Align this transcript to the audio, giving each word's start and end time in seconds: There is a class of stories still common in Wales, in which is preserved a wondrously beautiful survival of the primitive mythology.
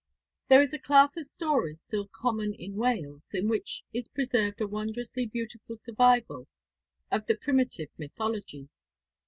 There 0.47 0.61
is 0.61 0.73
a 0.73 0.79
class 0.79 1.15
of 1.15 1.27
stories 1.27 1.79
still 1.79 2.07
common 2.07 2.55
in 2.55 2.73
Wales, 2.75 3.35
in 3.35 3.47
which 3.47 3.83
is 3.93 4.07
preserved 4.07 4.59
a 4.59 4.67
wondrously 4.67 5.27
beautiful 5.27 5.77
survival 5.77 6.47
of 7.11 7.27
the 7.27 7.35
primitive 7.35 7.89
mythology. 7.99 8.67